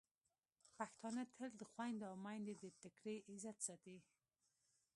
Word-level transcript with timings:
پښتانه 0.77 1.23
تل 1.35 1.49
د 1.57 1.61
خویندو 1.71 2.05
او 2.09 2.15
میندو 2.25 2.53
د 2.61 2.65
ټکري 2.81 3.17
عزت 3.31 3.57
ساتي. 3.67 3.97